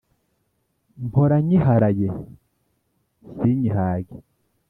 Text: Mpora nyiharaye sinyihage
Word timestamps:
Mpora 1.05 1.35
nyiharaye 1.47 2.07
sinyihage 3.35 4.17